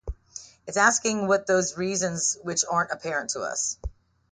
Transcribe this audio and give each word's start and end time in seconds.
It’s 0.65 0.77
asking 0.77 1.27
what 1.27 1.45
those 1.45 1.77
reasons 1.77 2.35
which 2.41 2.65
aren’t 2.67 2.89
apparent 2.91 3.35
are. 3.35 3.55